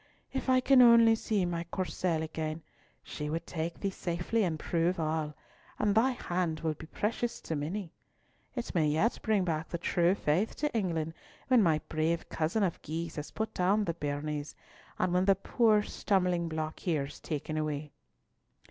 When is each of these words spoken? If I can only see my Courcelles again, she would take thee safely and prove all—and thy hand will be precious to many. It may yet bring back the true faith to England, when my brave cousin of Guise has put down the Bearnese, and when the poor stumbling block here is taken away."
If 0.33 0.49
I 0.49 0.61
can 0.61 0.81
only 0.81 1.13
see 1.13 1.45
my 1.45 1.63
Courcelles 1.65 2.23
again, 2.23 2.63
she 3.03 3.29
would 3.29 3.45
take 3.45 3.79
thee 3.81 3.91
safely 3.91 4.43
and 4.43 4.57
prove 4.59 4.99
all—and 4.99 5.93
thy 5.93 6.09
hand 6.09 6.61
will 6.61 6.73
be 6.73 6.87
precious 6.87 7.39
to 7.41 7.55
many. 7.55 7.91
It 8.55 8.73
may 8.73 8.87
yet 8.87 9.19
bring 9.21 9.43
back 9.43 9.69
the 9.69 9.77
true 9.77 10.15
faith 10.15 10.55
to 10.55 10.73
England, 10.75 11.13
when 11.49 11.61
my 11.61 11.81
brave 11.87 12.29
cousin 12.29 12.63
of 12.63 12.81
Guise 12.81 13.17
has 13.17 13.29
put 13.29 13.53
down 13.53 13.83
the 13.83 13.93
Bearnese, 13.93 14.55
and 14.97 15.13
when 15.13 15.25
the 15.25 15.35
poor 15.35 15.83
stumbling 15.83 16.49
block 16.49 16.79
here 16.79 17.03
is 17.05 17.19
taken 17.19 17.55
away." 17.55 17.91